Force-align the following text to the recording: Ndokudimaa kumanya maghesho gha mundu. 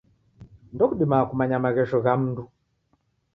Ndokudimaa 0.73 1.27
kumanya 1.29 1.57
maghesho 1.63 1.97
gha 2.05 2.13
mundu. 2.19 2.43